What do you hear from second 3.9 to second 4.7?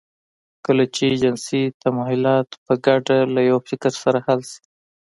سره حل شي.